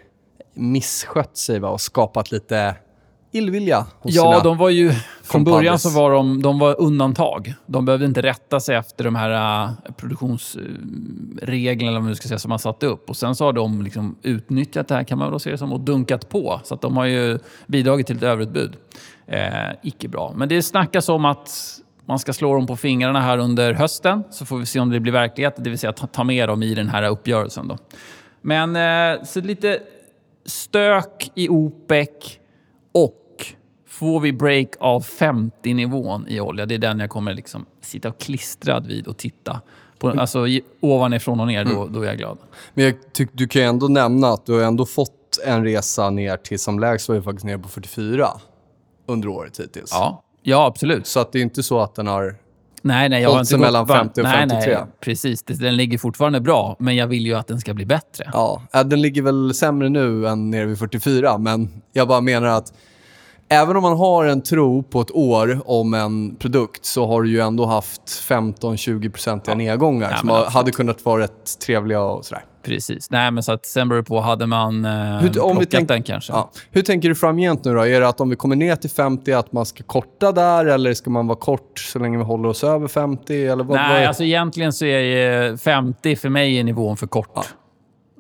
[0.59, 1.68] misskött sig va?
[1.68, 2.75] och skapat lite
[3.33, 4.92] illvilja hos Ja, sina de var ju...
[5.23, 7.55] Från början så var de, de var undantag.
[7.66, 12.59] De behövde inte rätta sig efter de här uh, produktionsreglerna eller ska säga, som man
[12.59, 13.11] satte upp.
[13.11, 15.73] Och Sen så har de liksom utnyttjat det här, kan man väl se det som,
[15.73, 16.61] och dunkat på.
[16.64, 18.77] Så att de har ju bidragit till ett överutbud.
[19.27, 19.49] Eh,
[19.83, 20.33] icke bra.
[20.37, 21.51] Men det snackas om att
[22.07, 24.25] man ska slå dem på fingrarna här under hösten.
[24.31, 26.62] Så får vi se om det blir verklighet, det vill säga ta, ta med dem
[26.62, 27.68] i den här uppgörelsen.
[27.68, 27.79] Då.
[28.40, 29.81] Men eh, så lite
[30.49, 32.09] stök i OPEC
[32.93, 33.47] och
[33.87, 36.67] får vi break av 50-nivån i olja.
[36.67, 39.61] Det är den jag kommer liksom sitta klistrad vid och titta
[39.99, 40.09] på.
[40.11, 40.47] Alltså
[40.81, 41.93] ovanifrån och ner, då, mm.
[41.93, 42.39] då är jag glad.
[42.75, 46.11] Men jag tyck, du kan ju ändå nämna att du har ändå fått en resa
[46.11, 48.29] ner till, som lägst var ju faktiskt ner på 44
[49.07, 49.91] under året hittills.
[49.93, 51.07] Ja, ja absolut.
[51.07, 52.37] Så att det är inte så att den har
[52.83, 53.23] Nej, nej.
[53.23, 54.75] Jag har inte mellan 50 och nej, 53.
[54.75, 55.43] Nej, precis.
[55.43, 58.31] Den ligger fortfarande bra, men jag vill ju att den ska bli bättre.
[58.33, 62.73] Ja, den ligger väl sämre nu än nere vid 44, men jag bara menar att
[63.49, 67.31] även om man har en tro på ett år om en produkt så har du
[67.31, 69.55] ju ändå haft 15-20% ja.
[69.55, 72.45] nedgångar ja, som hade kunnat vara rätt trevliga och sådär.
[72.63, 73.11] Precis.
[73.11, 74.21] Nej, men så att sen beror det på.
[74.21, 76.33] Hade man eh, Hur, om plockat tänk, den kanske?
[76.33, 76.51] Ja.
[76.71, 77.87] Hur tänker du framgent nu då?
[77.87, 80.95] Är det att om vi kommer ner till 50 att man ska korta där eller
[80.95, 83.47] ska man vara kort så länge vi håller oss över 50?
[83.47, 84.07] Eller vad, Nej, vad är...
[84.07, 87.31] alltså egentligen så är 50 för mig är nivån för kort.
[87.35, 87.43] Ja.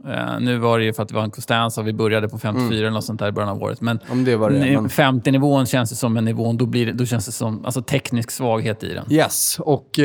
[0.08, 2.38] Uh, nu var det ju för att det var en Costanza och vi började på
[2.38, 2.78] 54 mm.
[2.78, 3.80] eller något sånt där i början av året.
[3.80, 4.88] Men, det var det, men...
[4.88, 8.30] 50-nivån känns det som en nivå, då, blir det, då känns det som alltså, teknisk
[8.30, 9.12] svaghet i den.
[9.12, 10.04] Yes, och uh,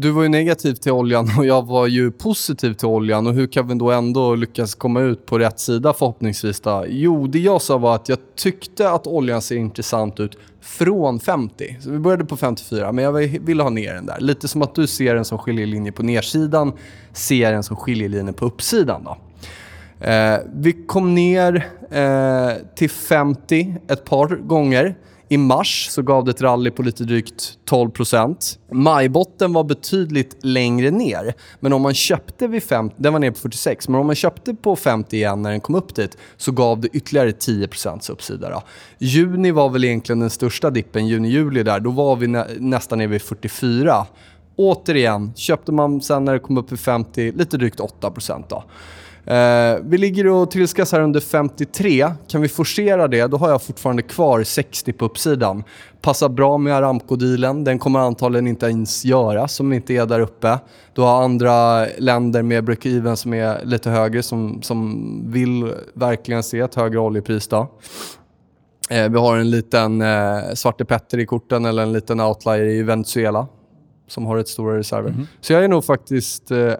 [0.00, 3.26] du var ju negativ till oljan och jag var ju positiv till oljan.
[3.26, 6.60] Och Hur kan vi då ändå lyckas komma ut på rätt sida förhoppningsvis?
[6.60, 6.84] Då?
[6.88, 11.76] Jo, det jag sa var att jag tyckte att oljan ser intressant ut från 50.
[11.80, 14.20] Så vi började på 54, men jag ville ha ner den där.
[14.20, 16.72] Lite som att du ser den som skiljelinje på nedsidan,
[17.12, 19.04] ser den som skiljelinje på uppsidan.
[19.04, 19.16] Då.
[20.06, 24.94] Eh, vi kom ner eh, till 50 ett par gånger.
[25.30, 30.90] I mars så gav det ett rally på lite drygt 12% Majbotten var betydligt längre
[30.90, 31.34] ner.
[31.60, 34.54] Men om man köpte vid 50, den var ner på 46, men om man köpte
[34.54, 38.50] på 50 igen när den kom upp dit så gav det ytterligare 10% uppsida.
[38.50, 38.62] Då.
[38.98, 41.80] Juni var väl egentligen den största dippen, juni-juli där.
[41.80, 44.06] Då var vi nä nästan nere vid 44.
[44.56, 48.12] Återigen, köpte man sen när det kom upp vid 50, lite drygt 8
[48.48, 48.64] då.
[49.28, 52.12] Eh, vi ligger och trilskas här under 53.
[52.28, 55.64] Kan vi forcera det, då har jag fortfarande kvar 60 på uppsidan.
[56.00, 57.64] Passar bra med Aramco-dealen.
[57.64, 60.58] Den kommer antagligen inte ens göras som inte är där uppe.
[60.94, 66.58] Du har andra länder med break-even som är lite högre som, som vill verkligen se
[66.58, 67.48] ett högre oljepris.
[67.48, 67.70] Då.
[68.90, 72.82] Eh, vi har en liten eh, Svarte Petter i korten eller en liten outlier i
[72.82, 73.46] Venezuela
[74.06, 75.10] som har ett stora reserver.
[75.10, 75.26] Mm -hmm.
[75.40, 76.74] Så jag är nog faktiskt eh, eh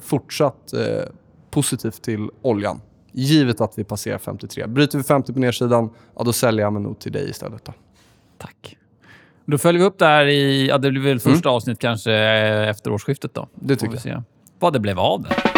[0.00, 1.04] fortsatt eh,
[1.50, 2.80] positivt till oljan.
[3.12, 4.66] Givet att vi passerar 53.
[4.66, 7.64] Bryter vi 50 på nedsidan, ja, då säljer jag mig nog till dig istället.
[7.64, 7.72] Då.
[8.38, 8.76] Tack.
[9.44, 10.68] Då följer vi upp det här i...
[10.68, 11.56] Ja, det blir väl första mm.
[11.56, 12.12] avsnitt kanske
[12.70, 13.34] efter årsskiftet.
[13.34, 13.48] då.
[13.54, 14.22] Det tycker jag.
[14.58, 15.57] Vad det blev av det.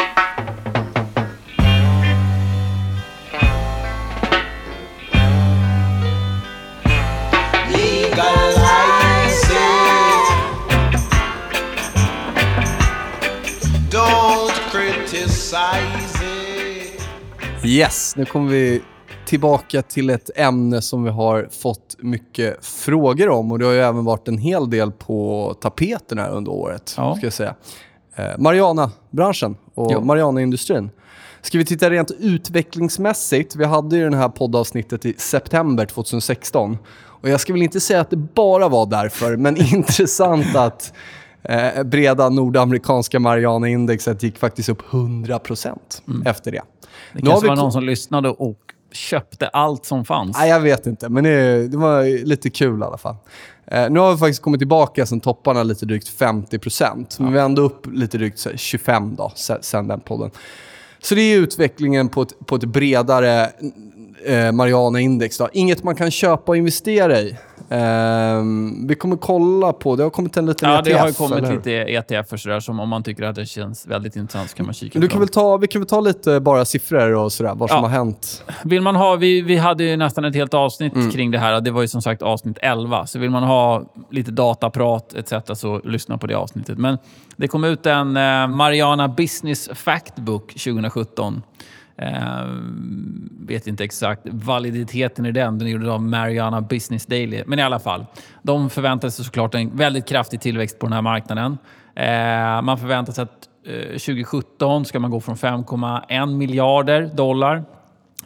[17.64, 18.82] Yes, nu kommer vi
[19.26, 23.52] tillbaka till ett ämne som vi har fått mycket frågor om.
[23.52, 26.94] Och Det har ju även varit en hel del på tapeten här under året.
[26.96, 27.16] Ja.
[27.16, 27.54] Ska jag säga.
[28.16, 30.90] Eh, Mariana-branschen och Mariana-industrin.
[31.42, 33.56] Ska vi titta rent utvecklingsmässigt?
[33.56, 36.78] Vi hade ju det här poddavsnittet i september 2016.
[37.20, 40.92] Och Jag ska väl inte säga att det bara var därför, men intressant att
[41.42, 45.76] eh, breda nordamerikanska Mariana-indexet gick faktiskt upp 100%
[46.08, 46.26] mm.
[46.26, 46.62] efter det.
[47.12, 48.58] Det kanske var någon som lyssnade och
[48.92, 50.36] köpte allt som fanns.
[50.38, 53.16] Nej, jag vet inte, men det, det var lite kul i alla fall.
[53.66, 57.18] Eh, nu har vi faktiskt kommit tillbaka sen topparna lite drygt 50 procent.
[57.18, 60.30] Men vi är ändå upp lite drygt 25 då, sen den podden.
[61.02, 63.50] Så det är utvecklingen på ett, på ett bredare
[64.26, 65.40] eh, Mariana-index.
[65.52, 67.36] Inget man kan köpa och investera i.
[67.72, 70.88] Um, vi kommer kolla på, det har kommit en liten ja, ETF.
[70.88, 74.16] Ja, det har kommit lite ETF sådär, som om man tycker att det känns väldigt
[74.16, 76.64] intressant så kan man kika du kan väl ta, Vi kan väl ta lite bara
[76.64, 77.74] siffror och sådär, vad ja.
[77.74, 78.44] som har hänt.
[78.64, 81.10] Vill man ha, vi, vi hade ju nästan ett helt avsnitt mm.
[81.10, 81.60] kring det här.
[81.60, 83.06] Det var ju som sagt avsnitt 11.
[83.06, 85.60] Så vill man ha lite dataprat etc.
[85.60, 86.78] så lyssna på det avsnittet.
[86.78, 86.98] Men
[87.36, 91.42] det kom ut en eh, Mariana Business Factbook 2017.
[92.00, 92.46] Eh,
[93.46, 95.58] vet inte exakt validiteten i den.
[95.58, 97.42] Den är gjord av Mariana Business Daily.
[97.46, 98.06] Men i alla fall,
[98.42, 101.58] de förväntar sig såklart en väldigt kraftig tillväxt på den här marknaden.
[101.94, 107.64] Eh, man förväntar sig att eh, 2017 ska man gå från 5,1 miljarder dollar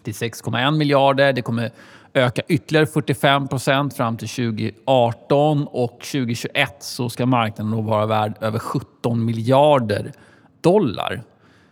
[0.03, 1.33] till 6,1 miljarder.
[1.33, 1.71] Det kommer
[2.15, 8.35] öka ytterligare 45 procent fram till 2018 och 2021 så ska marknaden då vara värd
[8.41, 10.13] över 17 miljarder
[10.61, 11.23] dollar.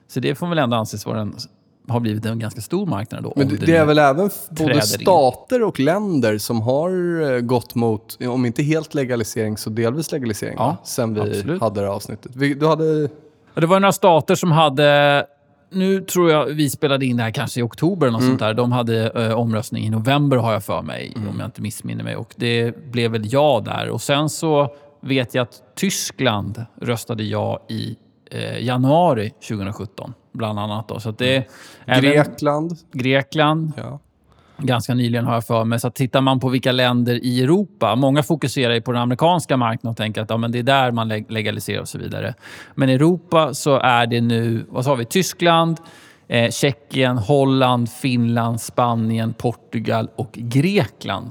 [0.09, 1.35] Så det får väl ändå anses vara den
[1.89, 3.23] har blivit en ganska stor marknad.
[3.23, 5.63] Då, Men det, det är väl även både stater in.
[5.63, 6.91] och länder som har
[7.33, 10.55] eh, gått mot, om inte helt legalisering, så delvis legalisering.
[10.59, 11.61] Ja, sen vi absolut.
[11.61, 12.33] hade det här avsnittet.
[12.35, 13.09] du hade...
[13.55, 15.27] Det var några stater som hade...
[15.71, 18.31] Nu tror jag vi spelade in det här kanske i oktober eller något mm.
[18.31, 18.55] sånt där.
[18.55, 21.29] De hade ö, omröstning i november har jag för mig, mm.
[21.29, 22.17] om jag inte missminner mig.
[22.17, 23.89] Och det blev väl ja där.
[23.91, 27.97] Och sen så vet jag att Tyskland röstade ja i
[28.31, 30.89] eh, januari 2017 bland annat.
[30.89, 31.01] Då.
[31.01, 31.47] Så det
[31.87, 32.79] är Grekland.
[32.93, 33.73] Grekland.
[33.77, 33.99] Ja.
[34.57, 35.81] Ganska nyligen har jag för mig.
[35.81, 37.95] Så tittar man på vilka länder i Europa.
[37.97, 41.09] Många fokuserar på den amerikanska marknaden och tänker att ja, men det är där man
[41.09, 42.35] legaliserar och så vidare.
[42.75, 45.81] Men i Europa så är det nu, vad sa vi, Tyskland,
[46.29, 51.31] eh, Tjeckien, Holland, Finland, Spanien, Portugal och Grekland.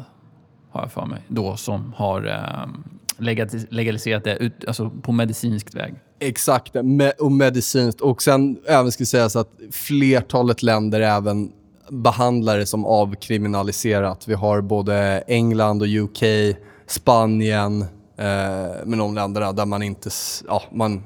[0.71, 1.21] Har jag för mig.
[1.27, 3.33] Då som har eh,
[3.69, 5.93] legaliserat det ut, alltså på medicinsk väg.
[6.23, 6.75] Exakt,
[7.19, 8.01] och medicinskt.
[8.01, 11.51] Och sen även ska sägas att flertalet länder även
[11.89, 14.27] behandlar det som avkriminaliserat.
[14.27, 16.23] Vi har både England och UK,
[16.87, 17.85] Spanien,
[18.85, 20.09] med de länderna där man inte
[20.47, 21.03] ja, man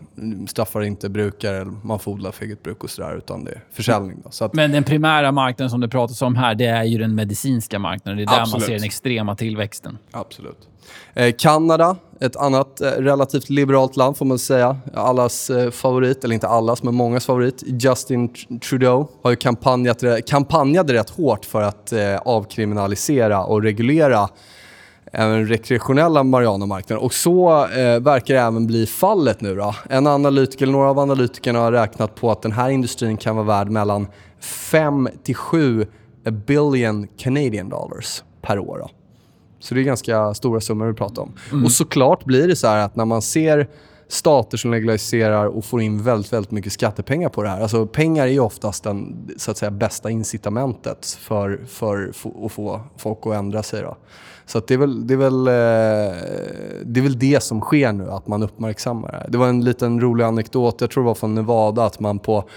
[0.48, 4.22] straffar inte brukare, man får odla för eget bruk och sådär, utan det är försäljning.
[4.24, 4.32] Då.
[4.32, 7.16] Så att, Men den primära marknaden som det pratas om här, det är ju den
[7.16, 8.18] medicinska marknaden.
[8.18, 8.52] Det är där absolut.
[8.52, 9.98] man ser den extrema tillväxten.
[10.12, 10.70] Absolut.
[11.14, 14.78] Eh, Kanada, ett annat eh, relativt liberalt land får man säga.
[14.94, 17.64] Allas eh, favorit, eller inte allas, men mångas favorit.
[17.66, 18.34] Justin
[18.70, 21.94] Trudeau har ju kampanjat, kampanjade rätt hårt för att
[22.26, 24.30] avkriminalisera och reglera
[25.16, 27.06] även rekreationella Mariana-marknaden.
[27.06, 29.56] Och så eh, verkar det även bli fallet nu.
[29.56, 29.76] Då.
[29.90, 33.70] En analytiker, några av analytikerna har räknat på att den här industrin kan vara värd
[33.70, 34.08] mellan
[34.40, 35.88] 5 till 7
[36.48, 38.78] billion Canadian dollars per år.
[38.78, 38.90] Då.
[39.60, 41.34] Så det är ganska stora summor vi pratar om.
[41.52, 41.66] Mm.
[41.66, 43.68] Och såklart blir det så att när man ser
[44.08, 47.62] stater som legaliserar och får in väldigt, väldigt mycket skattepengar på det här.
[47.62, 52.52] Alltså pengar är ju oftast den så att säga, bästa incitamentet för, för, för att
[52.52, 53.82] få folk att ändra sig.
[53.82, 53.98] Då.
[54.46, 55.54] Så det, är väl, det, är väl, eh,
[56.86, 59.28] det är väl det som sker nu, att man uppmärksammar det här.
[59.30, 62.50] Det var en liten rolig anekdot, jag tror det var från Nevada, att man på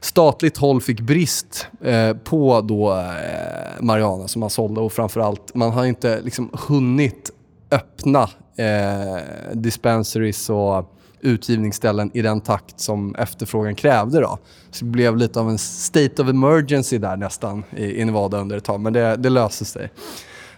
[0.00, 5.70] statligt håll fick brist eh, på då, eh, Mariana som man sålde och framförallt, man
[5.70, 7.32] har inte liksom hunnit
[7.70, 9.16] öppna eh,
[9.52, 14.20] dispensaries och utgivningsställen i den takt som efterfrågan krävde.
[14.20, 14.38] Då.
[14.70, 18.56] Så det blev lite av en state of emergency där nästan i, i Nevada under
[18.56, 19.90] ett tag, men det, det löste sig.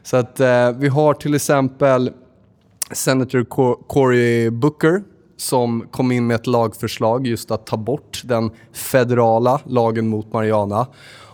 [0.03, 2.11] Så att eh, vi har till exempel
[2.93, 3.45] Senator
[3.87, 5.03] Cory Booker
[5.37, 10.87] som kom in med ett lagförslag just att ta bort den federala lagen mot marijuana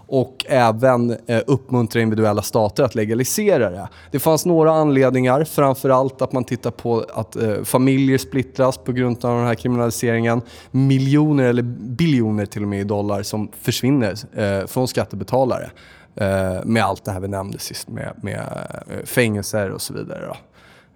[0.07, 3.89] och även eh, uppmuntra individuella stater att legalisera det.
[4.11, 9.25] Det fanns några anledningar, framförallt att man tittar på att eh, familjer splittras på grund
[9.25, 10.43] av den här kriminaliseringen.
[10.71, 15.71] Miljoner eller biljoner till och med i dollar som försvinner eh, från skattebetalare.
[16.15, 18.41] Eh, med allt det här vi nämnde sist med, med
[18.87, 20.27] eh, fängelser och så vidare.
[20.27, 20.37] Då.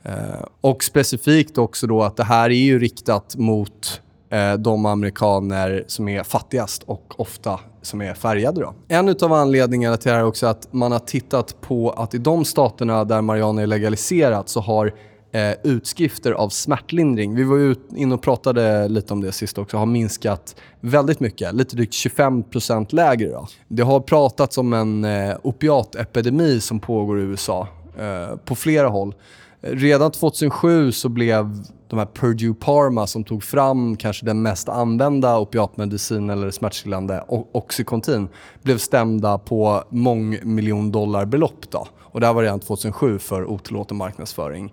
[0.02, 5.84] Eh, och specifikt också då att det här är ju riktat mot eh, de amerikaner
[5.86, 8.60] som är fattigast och ofta som är färgade.
[8.60, 8.74] Då.
[8.88, 12.18] En av anledningarna till det här är också att man har tittat på att i
[12.18, 14.94] de staterna där marijuana är legaliserat så har
[15.32, 19.76] eh, utskrifter av smärtlindring, vi var ju inne och pratade lite om det sist också,
[19.76, 21.54] har minskat väldigt mycket.
[21.54, 23.28] Lite drygt 25% lägre.
[23.28, 23.46] Då.
[23.68, 29.14] Det har pratats om en eh, opiatepidemi som pågår i USA eh, på flera håll.
[29.60, 35.38] Redan 2007 så blev de här Purdue Parma som tog fram kanske den mest använda
[35.38, 38.28] opiatmedicinen eller smärtstillande, Oxycontin,
[38.62, 41.70] blev stämda på mångmiljondollarbelopp.
[41.70, 41.86] Då.
[42.00, 44.72] Och det här var redan 2007 för otillåten marknadsföring.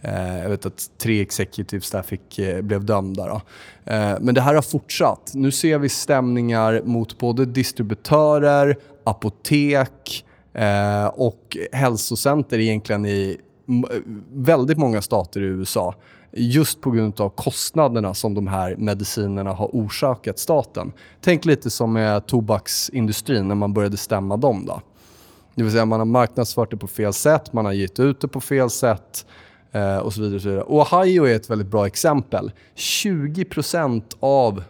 [0.00, 3.26] Eh, jag vet att tre executives där fick, eh, blev dömda.
[3.26, 3.40] Då.
[3.92, 5.30] Eh, men det här har fortsatt.
[5.34, 10.22] Nu ser vi stämningar mot både distributörer, apotek
[11.12, 13.36] och hälsocenter egentligen i
[14.32, 15.94] väldigt många stater i USA
[16.36, 20.92] just på grund av kostnaderna som de här medicinerna har orsakat staten.
[21.20, 24.66] Tänk lite som med tobaksindustrin när man började stämma dem.
[24.66, 24.80] Då.
[25.54, 28.28] Det vill säga man har marknadsfört det på fel sätt, man har gett ut det
[28.28, 29.26] på fel sätt
[29.72, 30.36] eh, och så vidare.
[30.36, 30.64] Och så vidare.
[30.66, 32.52] Ohio är ett väldigt bra exempel.
[32.74, 34.64] 20% av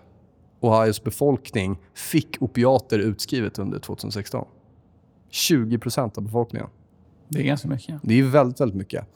[0.60, 4.46] Ohios befolkning fick opiater utskrivet under 2016.
[5.30, 6.68] 20% av befolkningen.
[7.28, 8.00] Det är ganska mycket.
[8.02, 9.06] Det är väldigt, väldigt mycket.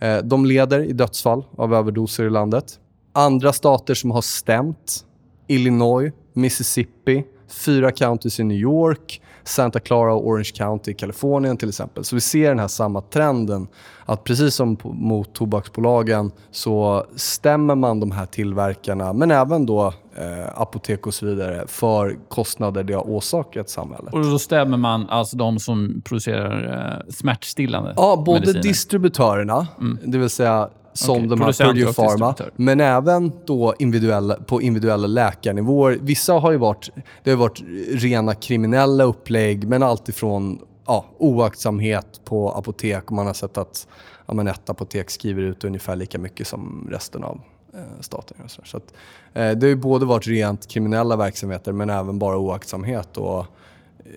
[0.00, 2.78] Eh, de leder i dödsfall av överdoser i landet.
[3.12, 5.04] Andra stater som har stämt,
[5.46, 11.68] Illinois, Mississippi, fyra counties i New York, Santa Clara och Orange County i Kalifornien till
[11.68, 12.04] exempel.
[12.04, 13.68] Så vi ser den här samma trenden.
[14.04, 20.60] Att precis som mot tobaksbolagen så stämmer man de här tillverkarna, men även då eh,
[20.60, 24.14] apotek och så vidare, för kostnader det har orsakat samhället.
[24.14, 28.62] Och då stämmer man alltså de som producerar eh, smärtstillande Ja, både mediciner.
[28.62, 29.98] distributörerna, mm.
[30.04, 31.28] det vill säga som okay.
[31.28, 32.50] de här Purdue.
[32.56, 35.98] Men även då individuella, på individuella läkarnivåer.
[36.00, 36.90] Vissa har ju varit,
[37.24, 43.10] det har varit rena kriminella upplägg, men alltifrån ja, oaktsamhet på apotek.
[43.10, 43.86] man har sett att
[44.26, 47.40] ja, men ett apotek skriver ut ungefär lika mycket som resten av
[47.74, 48.36] eh, staten.
[48.64, 48.92] Så att,
[49.34, 53.16] eh, det har ju både varit rent kriminella verksamheter, men även bara oaktsamhet.
[53.16, 53.46] Och,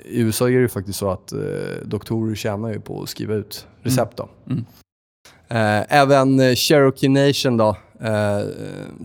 [0.06, 1.40] i USA är det faktiskt så att eh,
[1.86, 4.18] doktorer tjänar ju på att skriva ut recept.
[4.18, 4.30] Då.
[4.48, 4.66] Mm.
[5.48, 5.86] Mm.
[5.90, 7.78] Även Cherokee Nation då,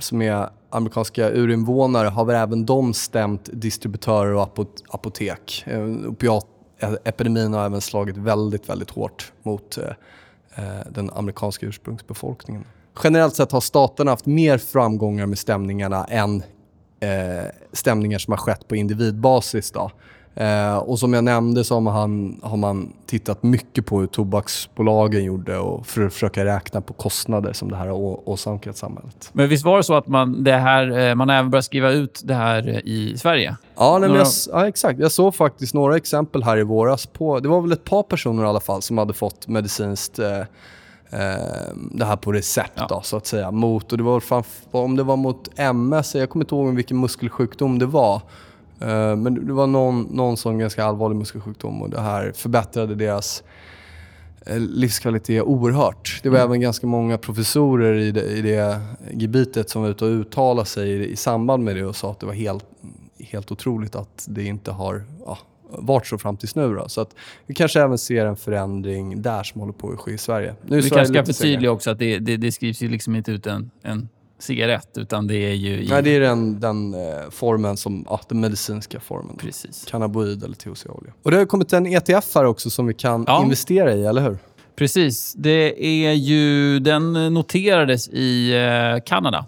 [0.00, 5.64] som är amerikanska urinvånare har väl även de stämt distributörer och apot apotek.
[6.06, 9.78] Opiatepidemin har även slagit väldigt, väldigt hårt mot
[10.90, 12.64] den amerikanska ursprungsbefolkningen.
[13.04, 16.42] Generellt sett har staterna haft mer framgångar med stämningarna än
[17.72, 19.70] stämningar som har skett på individbasis.
[19.70, 19.90] Då.
[20.38, 25.24] Eh, och som jag nämnde så har man, har man tittat mycket på hur tobaksbolagen
[25.24, 29.30] gjorde och för att försöka räkna på kostnader som det här har åsamkat samhället.
[29.32, 32.20] Men visst var det så att man, det här, eh, man även började skriva ut
[32.24, 33.56] det här i Sverige?
[33.76, 34.98] Ja, nej, jag, ja, exakt.
[35.00, 37.06] Jag såg faktiskt några exempel här i våras.
[37.06, 37.40] på...
[37.40, 40.44] Det var väl ett par personer i alla fall som hade fått medicinskt eh, eh
[41.90, 42.86] det här på recept ja.
[42.88, 43.50] då, så att säga.
[43.50, 44.22] Mot, och det var,
[44.70, 48.22] om det var mot MS, jag kommer inte ihåg vilken muskelsjukdom det var.
[48.80, 53.42] Eh, men det var någon, någon sån ganska allvarlig muskelsjukdom och det här förbättrade deras
[54.46, 56.20] eh, livskvalitet oerhört.
[56.22, 56.48] Det var mm.
[56.48, 58.80] även ganska många professorer i det, i det
[59.12, 62.20] gebitet som var ute och uttalade sig i, i samband med det och sa att
[62.20, 62.64] det var helt,
[63.18, 65.38] helt otroligt att det inte har ja,
[65.70, 66.74] varit så fram tills nu.
[66.74, 66.88] Då.
[66.88, 67.14] Så att
[67.46, 70.54] vi kanske även ser en förändring där som håller på att ske i Sverige.
[70.66, 73.46] Nu vi kanske ska förtydliga också att det, det, det, skrivs ju liksom inte ut
[73.46, 74.08] en, en
[74.38, 75.82] cigarett, utan det är ju...
[75.82, 75.88] I...
[75.88, 79.36] Nej, det är den, den eh, formen som, ja, den medicinska formen.
[79.36, 79.84] Precis.
[79.84, 81.12] Cannaboid eller THC-olja.
[81.22, 83.42] Och det har kommit en ETF här också som vi kan ja.
[83.42, 84.38] investera i, eller hur?
[84.76, 85.34] Precis.
[85.34, 89.46] Det är ju, den noterades i eh, Kanada.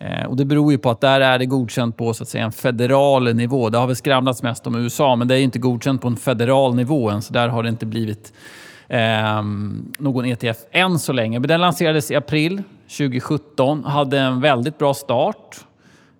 [0.00, 2.44] Eh, och Det beror ju på att där är det godkänt på så att säga,
[2.44, 3.70] en federal nivå.
[3.70, 6.74] Det har väl skramlats mest om USA, men det är inte godkänt på en federal
[6.74, 8.32] nivå än, så där har det inte blivit
[8.88, 9.42] eh,
[9.98, 11.38] någon ETF än så länge.
[11.38, 15.56] Men den lanserades i april 2017, hade en väldigt bra start.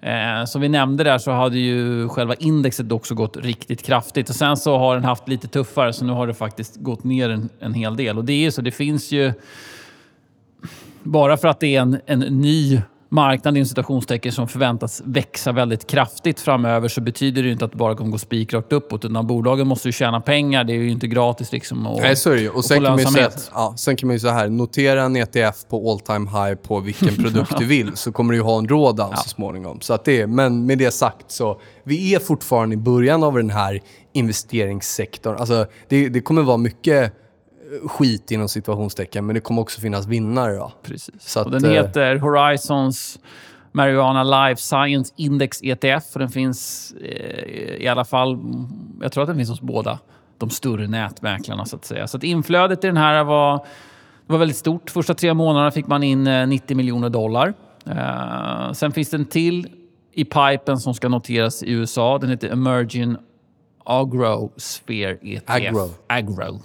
[0.03, 4.29] Eh, som vi nämnde där så hade ju själva indexet också gått riktigt kraftigt.
[4.29, 7.31] Och Sen så har den haft lite tuffare, så nu har det faktiskt gått ner
[7.31, 8.19] en, en hel del.
[8.19, 9.33] Och det är ju så, det finns ju...
[11.03, 12.81] Bara för att det är en, en ny
[13.11, 17.77] marknad i citationstecken som förväntas växa väldigt kraftigt framöver så betyder det inte att det
[17.77, 19.05] bara kommer gå spikrakt uppåt.
[19.05, 20.65] Utan bolagen måste ju tjäna pengar.
[20.65, 22.49] Det är ju inte gratis liksom att Nej, så är det ju.
[22.49, 25.91] Och sen, kan säga, ja, sen kan man ju så här, notera en ETF på
[25.91, 29.09] all time high på vilken produkt du vill så kommer du ju ha en rådan
[29.11, 29.17] ja.
[29.17, 29.81] så småningom.
[29.81, 33.51] Så att det, men med det sagt så, vi är fortfarande i början av den
[33.51, 33.81] här
[34.13, 35.37] investeringssektorn.
[35.37, 37.15] Alltså, det, det kommer vara mycket
[37.87, 40.57] skit inom situationstecken, men det kommer också finnas vinnare.
[40.57, 40.73] Då.
[40.83, 41.37] Precis.
[41.37, 43.19] Att, den eh, heter Horizons
[43.73, 46.05] Marijuana Life Science Index ETF.
[46.13, 48.39] Och den finns eh, i alla fall,
[49.01, 49.99] jag tror att den finns hos båda
[50.39, 52.07] de större nätmäklarna så att säga.
[52.07, 53.67] Så att inflödet i den här var,
[54.27, 54.91] var väldigt stort.
[54.91, 57.55] Första tre månaderna fick man in 90 eh, miljoner dollar.
[58.75, 59.69] Sen finns det en till
[60.13, 62.19] i pipen som ska noteras i USA.
[62.19, 63.17] Den heter Emerging
[63.85, 65.51] Agro Sphere ETF.
[65.51, 65.91] Agro.
[66.07, 66.61] Agro.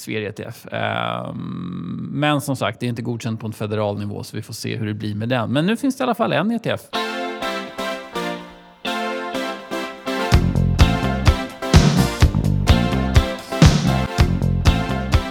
[0.00, 0.66] Sverige ETF.
[0.72, 4.54] Ehm, men som sagt, det är inte godkänt på en federal nivå så vi får
[4.54, 5.52] se hur det blir med den.
[5.52, 6.80] Men nu finns det i alla fall en ETF.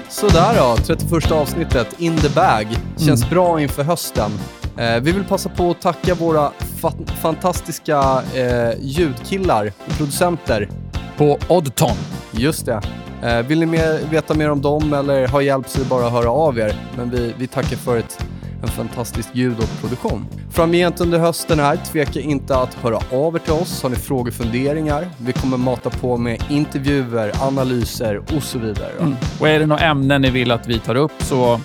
[0.10, 2.68] Sådär då, 31 avsnittet, in the bag.
[2.98, 3.34] Känns mm.
[3.34, 4.32] bra inför hösten.
[4.78, 6.52] Eh, vi vill passa på att tacka våra
[6.82, 10.70] fa fantastiska eh, ljudkillar och producenter.
[11.18, 11.96] På Oddton.
[12.32, 12.82] Just det.
[13.24, 16.06] Eh, vill ni mer, veta mer om dem eller ha hjälp så är det bara
[16.06, 16.74] att höra av er.
[16.98, 18.26] Men vi, vi tackar för ett,
[18.62, 20.26] en fantastisk ljud och produktion.
[20.52, 23.84] Framgent under hösten här, tveka inte att höra av er till oss.
[23.84, 25.08] Har ni frågor, funderingar?
[25.18, 28.92] Vi kommer mata på med intervjuer, analyser och så vidare.
[29.00, 29.16] Mm.
[29.40, 31.60] Och är det några ämnen ni vill att vi tar upp så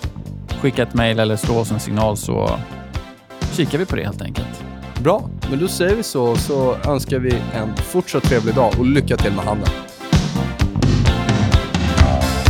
[0.60, 2.50] skicka ett mejl eller slå oss en signal så
[3.52, 4.64] kikar vi på det helt enkelt.
[5.02, 9.16] Bra, men då säger vi så så önskar vi en fortsatt trevlig dag och lycka
[9.16, 9.83] till med handeln.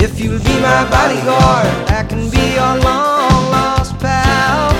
[0.00, 4.70] If you'll be my bodyguard, I can be your long lost pal.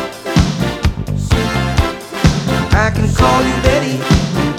[2.70, 3.98] I can call you Betty,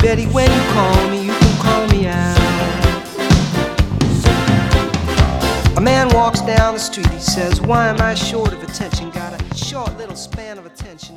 [0.03, 2.37] Betty, when you call me, you can call me out.
[5.77, 9.11] A man walks down the street, he says, Why am I short of attention?
[9.11, 11.15] Got a short little span of attention.